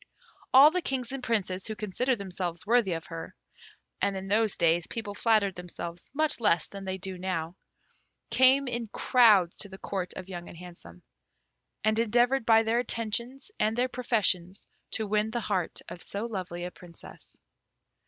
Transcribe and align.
All 0.51 0.71
the 0.71 0.81
Kings 0.81 1.11
and 1.11 1.21
Princes 1.21 1.67
who 1.67 1.75
considered 1.75 2.17
themselves 2.17 2.65
worthy 2.65 2.93
of 2.93 3.05
her 3.05 3.35
(and 4.01 4.17
in 4.17 4.27
those 4.29 4.57
days 4.57 4.87
people 4.87 5.13
flattered 5.13 5.53
themselves 5.53 6.09
much 6.11 6.39
less 6.39 6.67
than 6.67 6.85
they 6.85 6.97
do 6.97 7.19
now) 7.19 7.55
came 8.31 8.67
in 8.67 8.87
crowds 8.87 9.57
to 9.59 9.69
the 9.69 9.77
Court 9.77 10.11
of 10.15 10.27
Young 10.27 10.49
and 10.49 10.57
Handsome, 10.57 11.03
and 11.83 11.99
endeavoured 11.99 12.47
by 12.47 12.63
their 12.63 12.79
attentions 12.79 13.51
and 13.59 13.77
their 13.77 13.87
professions 13.89 14.67
to 14.89 15.05
win 15.05 15.29
the 15.29 15.39
heart 15.41 15.81
of 15.87 16.01
so 16.01 16.25
lovely 16.25 16.63
a 16.65 16.71
Princess. 16.71 17.37